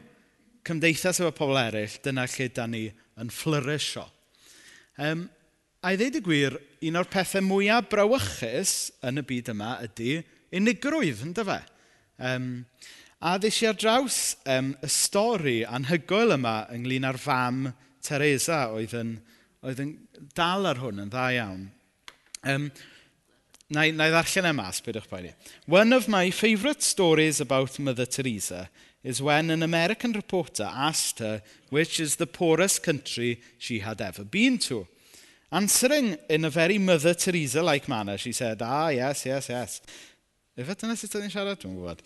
cymdeithas 0.63 1.19
efo 1.19 1.33
pobl 1.35 1.59
eraill, 1.59 1.97
dyna 2.05 2.23
lle 2.31 2.47
da 2.55 2.67
ni 2.71 2.85
yn 3.19 3.31
fflyrisio. 3.33 4.05
Um, 5.03 5.25
a 5.83 5.91
i 5.91 5.99
ddweud 5.99 6.19
y 6.19 6.23
gwir, 6.23 6.55
un 6.87 6.99
o'r 7.01 7.09
pethau 7.11 7.43
mwyaf 7.43 7.89
brawychus 7.91 8.75
yn 9.03 9.19
y 9.19 9.25
byd 9.27 9.51
yma 9.51 9.73
ydy 9.83 10.15
unigrwydd, 10.55 11.25
ynddo 11.27 11.43
fe? 11.49 11.59
Um, 12.23 12.47
a 13.19 13.35
ddys 13.41 13.59
i 13.65 13.67
ar 13.67 13.77
draws 13.79 14.21
um, 14.53 14.71
y 14.79 14.91
stori 14.91 15.57
anhygoel 15.67 16.37
yma 16.37 16.55
ynglyn 16.71 17.09
â'r 17.09 17.19
fam 17.19 17.65
Teresa 18.03 18.69
oedd 18.71 18.95
yn, 18.99 19.13
oedd 19.63 19.83
yn 19.83 19.93
dal 20.37 20.71
ar 20.71 20.79
hwn 20.79 21.03
yn 21.03 21.11
dda 21.11 21.27
iawn. 21.35 21.67
Um, 22.47 22.71
Na 23.73 23.87
i 23.89 23.93
ddarllen 23.95 24.45
e 24.45 24.53
mas, 24.53 24.81
bydwch 24.85 25.07
poeni. 25.09 25.31
One 25.65 25.95
of 25.95 26.07
my 26.07 26.29
favourite 26.29 26.83
stories 26.85 27.41
about 27.41 27.79
Mother 27.79 28.05
Teresa 28.05 28.69
is 29.03 29.21
when 29.21 29.49
an 29.49 29.63
American 29.63 30.13
reporter 30.13 30.69
asked 30.69 31.19
her 31.19 31.41
which 31.69 31.99
is 31.99 32.15
the 32.15 32.27
poorest 32.27 32.83
country 32.83 33.41
she 33.57 33.79
had 33.79 33.99
ever 33.99 34.23
been 34.23 34.59
to. 34.59 34.85
Answering 35.51 36.17
in 36.29 36.45
a 36.45 36.49
very 36.49 36.77
Mother 36.77 37.13
Teresa-like 37.13 37.87
manner, 37.87 38.17
she 38.17 38.31
said, 38.31 38.61
ah, 38.61 38.89
yes, 38.89 39.25
yes, 39.25 39.49
yes. 39.49 39.81
Ife 40.55 40.77
dyna 40.77 40.95
sut 40.95 41.17
ydyn 41.17 41.33
siarad? 41.33 41.57
Dwi'n 41.57 41.73
gwybod. 41.73 42.01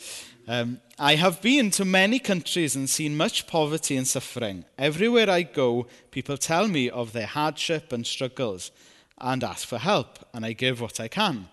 Um, 0.48 0.78
I 0.98 1.16
have 1.20 1.42
been 1.42 1.70
to 1.72 1.84
many 1.84 2.20
countries 2.20 2.78
and 2.78 2.90
seen 2.90 3.18
much 3.18 3.46
poverty 3.46 3.98
and 3.98 4.08
suffering. 4.08 4.64
Everywhere 4.78 5.30
I 5.30 5.44
go, 5.44 5.88
people 6.12 6.38
tell 6.38 6.70
me 6.70 6.90
of 6.90 7.12
their 7.12 7.28
hardship 7.28 7.92
and 7.92 8.08
struggles 8.08 8.72
and 9.20 9.44
ask 9.44 9.68
for 9.68 9.80
help, 9.80 10.20
and 10.34 10.46
I 10.46 10.54
give 10.54 10.80
what 10.80 11.02
I 11.02 11.10
can. 11.10 11.50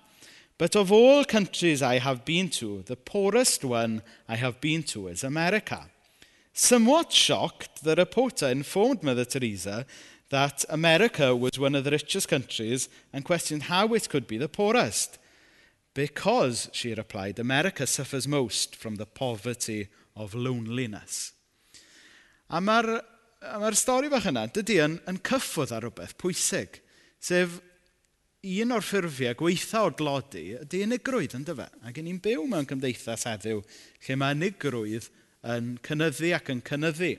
But 0.56 0.76
of 0.76 0.92
all 0.92 1.24
countries 1.24 1.82
I 1.82 1.98
have 1.98 2.24
been 2.24 2.48
to, 2.50 2.82
the 2.82 2.96
poorest 2.96 3.64
one 3.64 4.02
I 4.28 4.36
have 4.36 4.60
been 4.60 4.84
to 4.84 5.08
is 5.08 5.24
America. 5.24 5.90
Somewhat 6.52 7.12
shocked, 7.12 7.82
the 7.82 7.96
reporter 7.96 8.48
informed 8.48 9.02
Mother 9.02 9.24
Teresa 9.24 9.84
that 10.30 10.64
America 10.68 11.34
was 11.34 11.58
one 11.58 11.74
of 11.74 11.84
the 11.84 11.90
richest 11.90 12.28
countries 12.28 12.88
and 13.12 13.24
questioned 13.24 13.64
how 13.64 13.92
it 13.94 14.08
could 14.08 14.26
be 14.26 14.38
the 14.38 14.48
poorest. 14.48 15.18
Because, 15.92 16.68
she 16.72 16.94
replied, 16.94 17.38
America 17.38 17.86
suffers 17.86 18.26
most 18.26 18.74
from 18.74 18.96
the 18.96 19.06
poverty 19.06 19.88
of 20.16 20.34
loneliness. 20.34 21.32
A 22.50 22.60
mae'r 22.60 23.00
ma, 23.58 23.70
stori 23.70 24.10
fach 24.10 24.26
yna, 24.30 24.48
dydy, 24.54 24.80
yn, 24.82 24.98
yn 25.10 25.20
cyffwrdd 25.26 25.74
ar 25.74 25.86
rhywbeth 25.86 26.16
pwysig, 26.18 26.80
sef 27.22 27.60
un 28.44 28.74
o'r 28.76 28.84
ffurfiau 28.84 29.36
gweitha 29.40 29.84
o 29.86 29.92
glodi 29.96 30.50
ydy 30.58 30.82
unigrwydd 30.84 31.36
yn 31.38 31.46
dyfa. 31.48 31.68
Ac 31.86 32.00
ni'n 32.00 32.20
byw 32.24 32.44
mewn 32.50 32.68
cymdeithas 32.68 33.24
heddiw 33.28 33.62
lle 33.64 34.16
mae 34.20 34.36
unigrwydd 34.36 35.08
yn 35.54 35.74
cynnyddu 35.86 36.32
ac 36.36 36.50
yn 36.52 36.60
cynnyddu. 36.68 37.14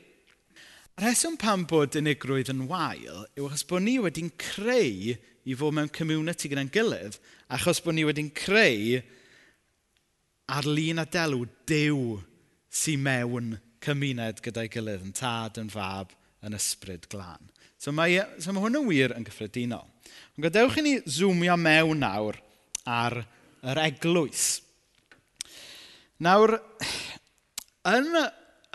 Y 0.95 1.03
rheswm 1.03 1.35
pam 1.41 1.65
bod 1.67 1.97
unigrwydd 1.99 2.53
yn 2.53 2.67
wael 2.69 3.25
yw 3.35 3.49
achos 3.49 3.65
bod 3.67 3.83
ni 3.83 3.97
wedi'n 3.99 4.31
creu 4.39 5.15
i 5.45 5.57
fod 5.57 5.75
mewn 5.77 5.91
community 5.93 6.49
gyda'n 6.49 6.71
gilydd, 6.73 7.17
achos 7.53 7.81
bod 7.83 7.97
ni 7.97 8.05
wedi'n 8.07 8.31
creu 8.37 9.01
ar-lun 10.55 11.01
a 11.01 11.05
delw 11.09 11.43
dew 11.69 12.21
sy'n 12.69 13.03
mewn 13.05 13.57
cymuned 13.85 14.41
gyda'i 14.45 14.69
gilydd 14.71 15.03
yn 15.05 15.13
tad, 15.17 15.59
yn 15.61 15.73
fab, 15.73 16.13
yn 16.45 16.57
ysbryd 16.57 17.09
glân. 17.11 17.51
So 17.81 17.93
mae, 17.93 18.17
e- 18.21 18.41
so 18.41 18.53
mae 18.53 18.65
hwn 18.65 18.79
yn 18.79 18.87
wir 18.89 19.13
yn 19.17 19.27
gyffredinol. 19.27 19.89
Ond 20.35 20.47
gadewch 20.47 20.79
i 20.81 20.85
ni 20.85 20.95
zoomio 21.07 21.55
mewn 21.59 22.01
nawr 22.03 22.39
ar 22.85 23.21
yr 23.65 23.81
eglwys. 23.85 24.47
Nawr, 26.25 26.57
yn, 27.91 28.11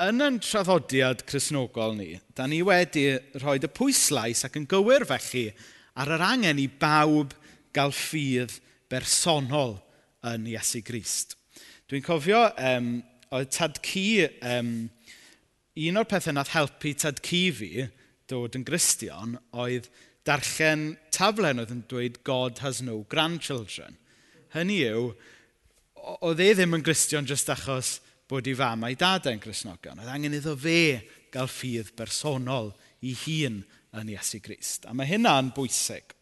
yn 0.05 0.25
yn 0.27 0.39
traddodiad 0.45 1.25
chrysnogol 1.29 1.95
ni, 1.99 2.15
da 2.37 2.47
ni 2.49 2.61
wedi 2.67 3.07
rhoi 3.41 3.59
y 3.61 3.71
pwyslais 3.77 4.45
ac 4.49 4.59
yn 4.61 4.69
gywir 4.71 5.07
felly 5.09 5.47
ar 6.01 6.15
yr 6.17 6.25
angen 6.25 6.61
i 6.61 6.67
bawb 6.81 7.33
gael 7.77 7.95
ffydd 7.95 8.59
bersonol 8.91 9.79
yn 10.27 10.49
Iesu 10.51 10.83
Grist. 10.85 11.37
Dwi'n 11.91 12.05
cofio, 12.07 12.43
um, 12.57 12.93
oedd 13.35 13.51
tad 13.55 13.81
cu, 13.85 14.27
um, 14.47 14.75
un 15.81 16.01
o'r 16.01 16.09
pethau 16.11 16.35
nath 16.35 16.53
helpu 16.55 16.93
tad 16.99 17.23
cu 17.25 17.43
fi 17.57 17.87
dod 18.31 18.57
yn 18.59 18.67
gristion 18.67 19.37
oedd 19.65 19.89
darllen 20.31 20.95
taflen 21.11 21.59
oedd 21.63 21.73
yn 21.75 21.83
dweud 21.91 22.21
God 22.27 22.63
has 22.63 22.79
no 22.87 23.01
grandchildren. 23.11 23.99
Hynny 24.55 24.79
yw, 24.87 25.11
oedd 26.23 26.43
e 26.43 26.53
ddim 26.55 26.79
yn 26.79 26.85
gristion 26.87 27.27
jyst 27.27 27.51
achos 27.51 27.99
bod 28.31 28.47
ei 28.47 28.55
fam 28.55 28.87
a'i 28.87 28.97
dadau'n 28.99 29.43
grisnogion. 29.43 29.99
Oedd 29.99 30.13
angen 30.13 30.37
iddo 30.39 30.55
fe 30.59 31.03
gael 31.35 31.51
ffydd 31.51 31.93
bersonol 31.99 32.71
i 33.03 33.15
hun 33.25 33.61
yn 33.99 34.13
Iesu 34.15 34.39
Grist. 34.43 34.87
A 34.87 34.95
mae 34.95 35.09
hynna'n 35.11 35.51
bwysig. 35.57 36.15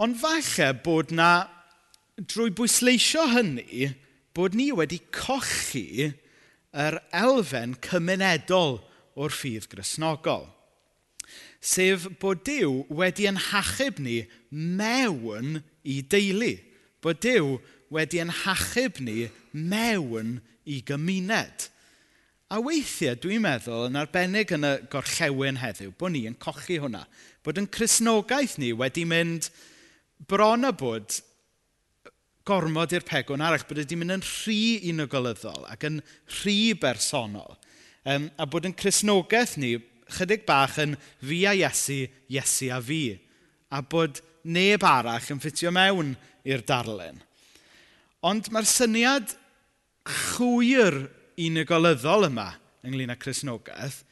Ond 0.00 0.16
falle 0.20 0.72
bod 0.84 1.12
na, 1.12 1.48
drwy 2.18 2.52
bwysleisio 2.56 3.26
hynny, 3.34 3.90
bod 4.36 4.56
ni 4.56 4.70
wedi 4.72 5.00
cochi 5.12 6.12
yr 6.78 7.00
elfen 7.16 7.74
cymunedol 7.84 8.78
o'r 9.18 9.34
ffydd 9.34 9.68
grisnogol 9.72 10.46
sef 11.60 12.06
bod 12.20 12.44
Dyw 12.46 12.84
wedi 12.94 13.26
yn 13.28 13.40
hachub 13.48 13.98
ni 14.02 14.22
mewn 14.50 15.60
i 15.82 16.00
deulu. 16.02 16.54
Bod 17.02 17.20
Dyw 17.24 17.58
wedi 17.94 18.22
yn 18.22 18.32
hachub 18.44 19.00
ni 19.02 19.28
mewn 19.52 20.38
i 20.68 20.80
gymuned. 20.86 21.68
A 22.48 22.62
weithiau, 22.64 23.16
dwi'n 23.20 23.42
meddwl, 23.44 23.88
yn 23.90 23.98
arbennig 24.00 24.54
yn 24.56 24.64
y 24.64 24.74
gorllewin 24.92 25.58
heddiw, 25.60 25.90
bod 26.00 26.14
ni 26.14 26.22
yn 26.30 26.36
cochi 26.40 26.78
hwnna. 26.80 27.02
Bod 27.44 27.60
yn 27.60 27.68
chrysnogaeth 27.68 28.56
ni 28.62 28.70
wedi 28.72 29.04
mynd 29.08 29.50
bron 30.30 30.64
a 30.64 30.72
bod 30.72 31.18
gormod 32.48 32.94
i'r 32.96 33.04
pegwn 33.04 33.44
arall, 33.44 33.66
bod 33.68 33.82
wedi 33.82 33.98
mynd 34.00 34.16
yn 34.16 34.24
rhy 34.24 34.78
unigolyddol 34.94 35.66
ac 35.68 35.84
yn 35.90 36.00
rhy 36.38 36.72
bersonol. 36.80 37.58
Um, 38.08 38.30
a 38.40 38.48
bod 38.48 38.64
yn 38.64 38.76
chrysnogaeth 38.78 39.58
ni 39.60 39.74
chydig 40.16 40.46
bach 40.48 40.78
yn 40.82 40.96
fi 41.20 41.44
a 41.48 41.54
Iesu, 41.56 42.04
Iesu 42.32 42.70
a 42.74 42.80
fi. 42.82 43.18
A 43.70 43.82
bod 43.82 44.22
neb 44.48 44.84
arall 44.86 45.32
yn 45.34 45.42
ffitio 45.42 45.72
mewn 45.74 46.14
i'r 46.48 46.64
darlun. 46.66 47.20
Ond 48.26 48.50
mae'r 48.52 48.68
syniad 48.68 49.34
chwyr 50.08 51.04
unigolyddol 51.38 52.28
yma 52.30 52.50
ynglyn 52.86 53.12
â 53.12 53.18
Cresnogaeth 53.20 54.02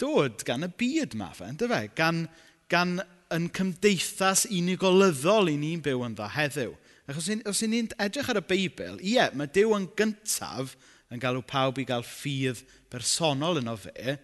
dod 0.00 0.42
gan 0.44 0.66
y 0.66 0.70
byd 0.76 1.14
yma, 1.16 1.30
fe, 1.32 1.48
ynddo 1.48 1.68
fe? 1.70 1.86
Gan, 1.96 2.26
gan 2.68 2.98
yn 3.32 3.48
cymdeithas 3.54 4.44
unigolyddol 4.52 5.50
i 5.52 5.56
ni'n 5.60 5.82
byw 5.84 6.04
ynddo 6.08 6.28
heddiw. 6.34 6.74
Achos 7.06 7.30
os 7.46 7.62
i 7.62 7.70
ni'n 7.70 7.88
edrych 8.02 8.28
ar 8.32 8.40
y 8.40 8.44
Beibl, 8.50 8.98
ie, 8.98 9.22
mae 9.38 9.50
Dyw 9.54 9.76
yn 9.76 9.86
gyntaf 9.98 10.74
yn 11.14 11.22
galw 11.22 11.42
pawb 11.46 11.78
i 11.78 11.86
gael 11.86 12.04
ffydd 12.06 12.64
personol 12.90 13.60
yno 13.60 13.76
fe, 13.78 14.16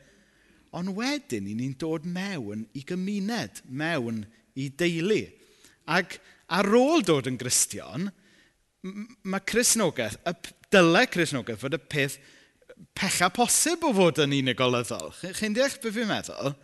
Ond 0.79 0.95
wedyn, 0.97 1.49
i 1.51 1.55
ni'n 1.57 1.77
dod 1.81 2.07
mewn 2.09 2.65
i 2.73 2.83
gymuned, 2.89 3.61
mewn 3.69 4.23
i 4.57 4.71
deulu. 4.81 5.23
Ac 5.93 6.17
ar 6.53 6.69
ôl 6.77 7.05
dod 7.05 7.29
yn 7.29 7.39
Gristion, 7.41 8.09
mae 8.83 9.45
Cresnogaeth, 9.47 10.19
y 10.27 10.33
dylai 10.73 11.07
Cresnogaeth 11.13 11.61
fod 11.61 11.77
y 11.77 11.81
peth 11.93 12.19
pecha 12.97 13.29
posib 13.35 13.85
o 13.87 13.93
fod 13.95 14.23
yn 14.25 14.37
unigolyddol. 14.41 15.13
Chi'n 15.37 15.57
deall 15.57 15.77
beth 15.83 15.97
fi'n 15.97 16.09
meddwl? 16.11 16.55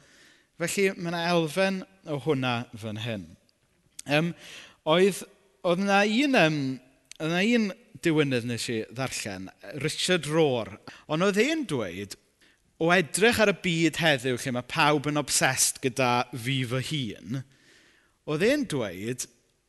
Felly 0.58 0.88
mae 0.96 1.12
yna 1.12 1.24
elfen 1.30 1.82
o 2.10 2.18
hwnna 2.24 2.54
fan 2.80 3.02
hyn. 3.04 3.26
Um, 4.08 4.32
oedd, 4.88 5.20
oedd 5.62 5.84
yna 5.84 6.00
un, 6.08 6.38
um, 6.40 6.56
oedd 7.20 7.28
yna 7.28 7.44
un 7.58 7.68
diwynydd 8.02 8.48
nes 8.48 8.64
i 8.72 8.78
ddarllen, 8.94 9.50
Richard 9.84 10.26
Rohr, 10.30 10.72
ond 11.10 11.26
oedd 11.26 11.38
e'n 11.42 11.66
dweud 11.70 12.16
o 12.78 12.92
edrych 12.94 13.40
ar 13.42 13.50
y 13.50 13.56
byd 13.64 13.98
heddiw 13.98 14.38
lle 14.38 14.54
mae 14.54 14.66
pawb 14.70 15.08
yn 15.10 15.18
obsessed 15.20 15.80
gyda 15.82 16.28
fi 16.30 16.60
fy 16.70 16.82
hun, 16.92 17.40
oedd 18.30 18.44
e'n 18.46 18.66
dweud, 18.70 19.26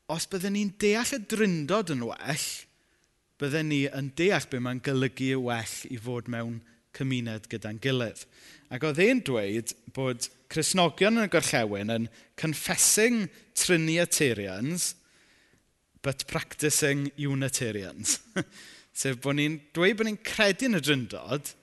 os 0.10 0.28
byddwn 0.30 0.56
ni'n 0.58 0.74
deall 0.82 1.16
y 1.18 1.20
dryndod 1.32 1.94
yn 1.94 2.06
well, 2.06 2.48
byddwn 3.42 3.72
ni 3.72 3.84
yn 3.96 4.12
deall 4.20 4.46
beth 4.51 4.66
mae'n 4.66 4.84
golygu 4.86 5.32
y 5.34 5.42
well 5.42 5.75
i 5.89 5.98
fod 6.06 6.30
mewn 6.30 6.60
cymuned 6.98 7.48
gyda'n 7.50 7.82
gilydd. 7.82 8.25
Ac 8.74 8.86
oedd 8.86 9.01
e'n 9.01 9.22
dweud 9.25 9.74
bod 9.96 10.30
Cresnogion 10.50 11.18
yn 11.18 11.28
y 11.28 11.32
gorllewin 11.34 11.94
yn 11.94 12.10
confessing 12.38 13.28
Trinitarians, 13.58 14.94
but 16.01 16.28
practicing 16.28 17.10
Unitarians. 17.18 18.20
Sef 19.00 19.18
bod 19.24 19.38
ni'n 19.39 19.60
dweud 19.74 19.98
bod 19.98 20.10
ni'n 20.10 20.22
credu 20.25 20.70
yn 20.70 20.78
y 20.78 20.84
dryndod, 20.84 21.54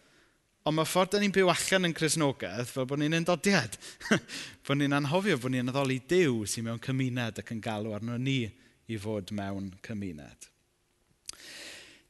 Ond 0.66 0.74
mae 0.74 0.88
ffordd 0.88 1.12
da 1.14 1.20
ni'n 1.22 1.30
byw 1.34 1.50
allan 1.52 1.86
yn 1.86 1.94
Cresnogaeth 1.94 2.72
fel 2.74 2.88
bod 2.90 2.98
ni'n 2.98 3.14
undodiad. 3.20 3.76
bod 4.66 4.80
ni'n 4.80 4.96
anhofio 4.96 5.36
bod 5.38 5.54
ni'n 5.54 5.70
addoli 5.70 6.00
Dyw 6.10 6.40
sy'n 6.50 6.66
mewn 6.66 6.82
cymuned 6.82 7.38
ac 7.38 7.52
yn 7.54 7.62
galw 7.62 7.94
arno 7.94 8.18
ni 8.18 8.40
i 8.90 8.98
fod 8.98 9.30
mewn 9.36 9.70
cymuned. 9.86 10.48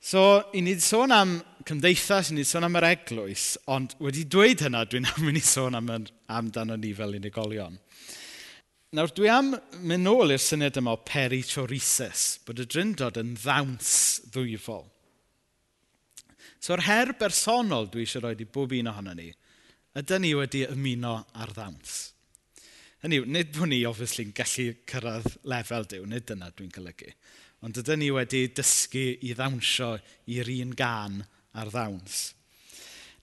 So, 0.07 0.23
i 0.57 0.63
ni 0.65 0.77
sôn 0.81 1.13
am 1.13 1.37
cymdeithas, 1.67 2.31
i 2.31 2.39
ni 2.39 2.47
sôn 2.49 2.65
am 2.65 2.79
yr 2.79 2.89
eglwys, 2.95 3.47
ond 3.75 3.97
wedi 4.01 4.25
dweud 4.31 4.65
hynna, 4.65 4.85
dwi'n 4.89 5.09
am 5.11 5.25
mynd 5.27 5.43
i 5.43 5.45
sôn 5.45 5.77
am, 5.77 5.93
amdano 6.33 6.81
ni 6.81 6.95
fel 6.97 7.17
unigolion. 7.19 7.77
Nawr, 8.97 9.13
dwi 9.13 9.29
am 9.35 9.53
mynd 9.83 10.07
nôl 10.07 10.33
i'r 10.33 10.41
syniad 10.41 10.79
yma 10.81 10.95
o 10.97 11.03
perichoresis, 11.05 12.39
bod 12.47 12.63
y 12.63 12.71
dryndod 12.71 13.19
yn 13.21 13.35
ddawns 13.37 13.97
ddwyfol. 14.31 14.87
So'r 16.67 16.83
her 16.83 17.13
bersonol 17.15 17.87
dwi 17.93 18.03
eisiau 18.03 18.25
rhoi 18.25 18.35
i 18.43 18.47
bob 18.51 18.73
un 18.75 18.91
ohono 18.91 19.13
ni, 19.15 19.29
ydy 20.01 20.17
ni 20.19 20.33
wedi 20.35 20.65
ymuno 20.67 21.15
ar 21.39 21.53
ddawns. 21.55 21.97
Hynny 23.05 23.21
yw, 23.21 23.27
nid 23.31 23.53
bod 23.55 23.71
ni 23.71 23.85
obviously, 23.87 24.25
yn 24.27 24.33
gallu 24.35 24.73
cyrraedd 24.91 25.37
lefel 25.47 25.87
diw, 25.93 26.07
nid 26.11 26.27
dyna 26.27 26.49
dwi'n 26.51 26.73
golygu. 26.75 27.13
Ond 27.63 27.79
ydy 27.83 27.99
ni 28.01 28.09
wedi 28.15 28.41
dysgu 28.57 29.05
i 29.29 29.31
ddawnsio 29.37 29.93
i'r 30.35 30.51
un 30.57 30.73
gan 30.81 31.21
ar 31.55 31.71
ddawns. 31.71 32.25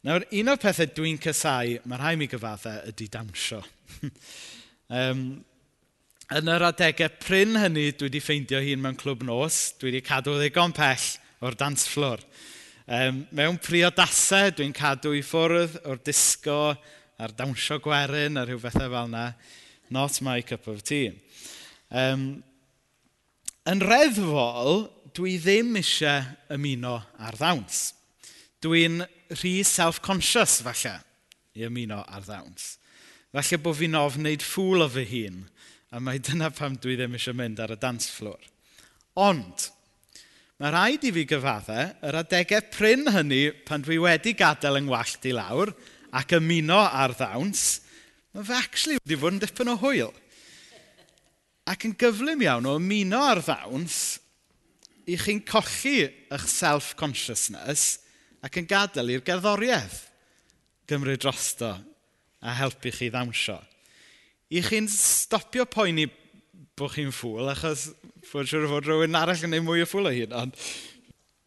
Nawr, 0.07 0.23
un 0.39 0.53
o'r 0.53 0.63
pethau 0.63 0.93
dwi'n 0.95 1.19
cysau, 1.25 1.75
mae 1.83 1.99
rhai 1.99 2.15
mi 2.19 2.29
gyfaddau, 2.31 2.79
ydy 2.93 3.09
dawnsio. 3.11 3.59
um, 5.01 5.27
yn 6.39 6.55
yr 6.55 6.69
adegau 6.69 7.11
pryn 7.19 7.59
hynny, 7.59 7.89
dwi 7.91 8.07
wedi 8.07 8.23
ffeindio 8.23 8.63
hun 8.63 8.87
mewn 8.87 8.99
clwb 9.03 9.27
nos, 9.27 9.61
dwi 9.81 9.91
wedi 9.91 10.05
cadw 10.07 10.39
ddigon 10.39 10.75
pell 10.79 11.11
o'r 11.43 11.59
dance 11.59 11.91
floor. 11.91 12.23
Um, 12.83 13.21
mewn 13.31 13.55
priodasau, 13.63 14.49
dwi'n 14.57 14.73
cadw 14.75 15.13
i 15.15 15.21
ffwrdd 15.23 15.77
o'r 15.87 16.01
disgo 16.03 16.73
a'r 17.15 17.31
dawnsio 17.37 17.77
gwerin 17.79 18.35
a 18.35 18.43
rhyw 18.43 18.59
bethau 18.59 18.89
fel 18.91 19.07
yna. 19.07 19.29
Not 19.93 20.19
my 20.25 20.41
cup 20.43 20.67
of 20.67 20.81
tea. 20.83 21.13
Um, 21.93 22.43
yn 23.69 23.83
reddfol, 23.87 24.89
dwi 25.15 25.37
ddim 25.39 25.77
eisiau 25.79 26.25
ymuno 26.51 26.97
ar 27.23 27.37
ddawns. 27.39 27.93
Dwi'n 28.63 29.05
rhy 29.37 29.53
self-conscious 29.67 30.59
falle 30.65 30.97
i 31.55 31.63
ymuno 31.69 32.01
ar 32.03 32.25
ddawns. 32.27 32.73
Falle 33.31 33.61
bod 33.63 33.79
fi'n 33.79 33.95
ofn 33.95 34.25
wneud 34.25 34.43
ffwl 34.43 34.83
o 34.83 34.89
fy 34.91 35.05
hun, 35.13 35.39
a 35.93 36.03
mae 36.03 36.19
dyna 36.19 36.51
pam 36.51 36.75
dwi 36.83 36.97
ddim 36.99 37.15
eisiau 37.15 37.37
mynd 37.39 37.63
ar 37.63 37.77
y 37.77 37.79
dance 37.79 38.11
floor. 38.11 38.43
Ond, 39.15 39.69
Mae 40.61 40.69
rhaid 40.69 41.05
i 41.07 41.11
fi 41.15 41.23
gyfadde 41.25 41.79
yr 42.05 42.19
adegau 42.19 42.61
pryn 42.73 43.07
hynny 43.09 43.47
pan 43.65 43.81
dwi 43.81 43.97
wedi 44.03 44.35
gadael 44.37 44.77
yng 44.77 44.85
ngwallt 44.85 45.25
i 45.25 45.33
lawr 45.33 45.71
ac 46.13 46.35
ymuno 46.37 46.77
ar 46.85 47.15
ddawns, 47.17 47.63
mae 48.33 48.45
fe 48.45 48.59
actually 48.59 48.99
wedi 49.01 49.17
fod 49.17 49.33
yn 49.33 49.41
dipyn 49.41 49.71
o 49.73 49.77
hwyl. 49.81 50.13
Ac 51.65 51.87
yn 51.87 51.95
gyflym 51.97 52.43
iawn 52.45 52.69
o 52.69 52.75
ymuno 52.77 53.23
ar 53.31 53.41
ddawns 53.41 53.97
i 55.09 55.17
chi'n 55.17 55.41
colli 55.47 56.05
eich 56.05 56.47
self-consciousness 56.53 57.87
ac 58.45 58.61
yn 58.61 58.69
gadael 58.69 59.09
i'r 59.15 59.25
gerddoriaeth 59.25 60.03
gymryd 60.87 61.23
drosto 61.23 61.73
a 62.43 62.53
helpu 62.59 62.91
chi 62.93 63.09
ddawnsio. 63.09 63.57
I 64.53 64.61
chi'n 64.61 64.85
stopio 64.91 65.65
poeni 65.65 66.05
bod 66.79 66.93
chi'n 66.95 67.13
ffwl, 67.13 67.51
achos 67.51 67.91
fod 68.25 68.49
siwr 68.49 68.65
fod 68.71 68.87
rhywun 68.87 69.17
arall 69.17 69.37
yn 69.37 69.51
gwneud 69.51 69.65
mwy 69.67 69.83
o 69.83 69.89
ffwl 69.89 70.09
o 70.09 70.13
hyn. 70.13 70.33
Ond... 70.33 70.57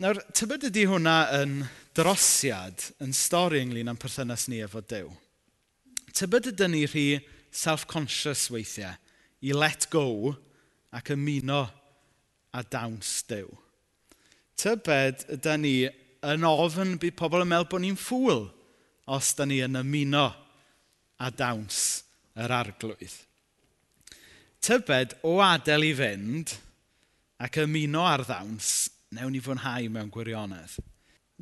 Nawr, 0.03 0.21
tybed 0.37 0.67
ydy 0.69 0.85
hwnna 0.87 1.17
yn 1.39 1.57
drosiad, 1.97 2.85
yn 3.03 3.15
stori 3.17 3.63
ynglyn 3.65 3.91
â'n 3.91 3.99
perthynas 3.99 4.47
ni 4.53 4.61
efo 4.63 4.83
Dyw. 4.85 5.09
Tybed 6.15 6.51
ydy 6.53 6.69
ni 6.71 6.85
rhi 6.87 7.07
self-conscious 7.51 8.47
weithiau 8.53 8.95
i 9.43 9.57
let 9.57 9.89
go 9.91 10.37
ac 10.95 11.11
ymuno 11.17 11.65
a 12.55 12.63
dawns 12.63 13.19
Dyw. 13.27 13.51
Tybed 14.61 15.27
ydy 15.41 15.59
ni 15.65 15.77
yn 16.27 16.47
ofyn 16.47 16.99
bydd 17.03 17.19
pobl 17.19 17.43
yn 17.43 17.51
meddwl 17.51 17.71
bod 17.73 17.83
ni'n 17.83 17.99
ffwl 17.99 18.47
os 19.17 19.35
da 19.39 19.49
ni 19.49 19.59
yn 19.65 19.81
ymuno 19.83 20.29
a 21.19 21.33
dawns 21.35 22.05
yr 22.39 22.55
arglwydd 22.63 23.26
tybed 24.67 25.15
o 25.27 25.37
adael 25.45 25.87
i 25.87 25.93
fynd 25.95 26.57
ac 27.43 27.61
ymuno 27.63 28.03
ar 28.09 28.25
ddawns, 28.27 28.89
newn 29.15 29.35
ni 29.37 29.43
fwynhau 29.45 29.89
mewn 29.93 30.11
gwirionedd. 30.13 30.79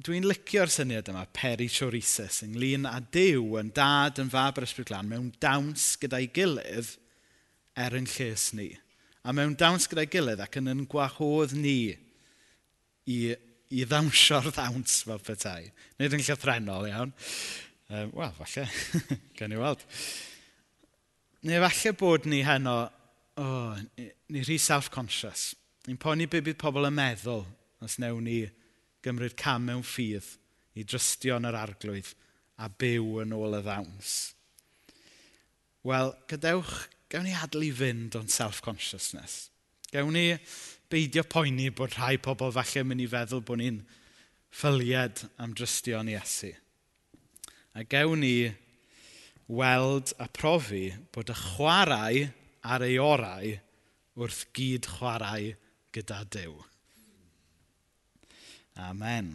Dwi'n 0.05 0.27
licio'r 0.27 0.73
syniad 0.75 1.09
yma, 1.13 1.23
peri 1.31 1.69
chorisis, 1.71 2.41
ynglyn 2.45 2.89
â 2.91 2.97
Dyw 3.15 3.61
yn 3.61 3.71
dad 3.77 4.19
yn 4.19 4.33
fab 4.33 4.59
yr 4.59 4.67
ysbryd 4.67 4.89
glan 4.91 5.07
mewn 5.07 5.29
dawns 5.43 5.93
gyda'i 6.03 6.27
gilydd 6.35 6.97
er 7.79 7.95
yn 7.95 8.09
lles 8.11 8.49
ni. 8.59 8.73
A 9.25 9.33
mewn 9.33 9.55
dawns 9.59 9.87
gyda'i 9.89 10.11
gilydd 10.11 10.43
ac 10.43 10.59
yn 10.59 10.73
yn 10.73 10.83
gwahodd 10.91 11.55
ni 11.57 11.95
i, 13.07 13.19
i 13.71 13.87
ddawnsio'r 13.87 14.51
ddawns 14.51 14.99
fel 15.07 15.23
petai. 15.23 15.71
Nid 16.03 16.19
yn 16.19 16.27
llythrenol 16.27 16.91
iawn. 16.91 17.15
Um, 17.89 18.11
Wel, 18.19 18.35
falle. 18.41 18.67
Gan 19.39 19.55
i 19.55 19.63
weld. 19.63 19.87
Neu 21.47 21.63
falle 21.69 21.95
bod 22.03 22.27
ni 22.27 22.43
heno 22.45 22.81
oh, 23.37 23.77
ni 24.29 24.43
rhy 24.43 24.59
self-conscious. 24.61 25.55
Ni'n 25.89 26.01
poeni 26.01 26.27
be 26.31 26.41
bydd 26.45 26.61
pobl 26.61 26.89
yn 26.89 26.97
meddwl 26.97 27.45
os 27.85 27.99
newn 28.01 28.25
ni 28.25 28.39
gymryd 29.05 29.37
cam 29.41 29.67
mewn 29.69 29.85
ffydd 29.85 30.31
i 30.79 30.85
drystio 30.89 31.37
yn 31.39 31.49
yr 31.51 31.59
arglwydd 31.59 32.15
a 32.63 32.71
byw 32.71 33.21
yn 33.25 33.35
ôl 33.37 33.59
y 33.59 33.63
ddawns. 33.65 34.15
Wel, 35.85 36.15
gadewch, 36.31 36.87
gawn 37.13 37.29
ni 37.29 37.35
adlu 37.37 37.69
fynd 37.77 38.17
o'n 38.17 38.31
self-consciousness. 38.33 39.51
Gawn 39.93 40.15
ni 40.17 40.39
beidio 40.91 41.27
poeni 41.29 41.69
bod 41.75 41.99
rhai 41.99 42.17
pobl 42.23 42.55
falle 42.55 42.87
mynd 42.87 43.05
i 43.05 43.11
feddwl 43.11 43.45
bod 43.45 43.61
ni'n 43.61 43.83
ffyliad 44.55 45.27
am 45.43 45.53
drystio 45.53 46.01
yn 46.01 46.15
Iesu. 46.15 46.55
A 47.75 47.85
gawn 47.85 48.23
ni 48.23 48.55
weld 49.51 50.15
a 50.23 50.31
profi 50.31 50.87
bod 51.13 51.33
y 51.35 51.37
chwarae 51.37 52.25
ar 52.65 52.85
ei 52.87 52.97
orau 53.03 53.51
wrth 54.17 54.45
gyd 54.57 54.89
chwarae 54.97 55.55
gyda 55.95 56.23
Dyw. 56.33 56.57
Amen. 58.89 59.35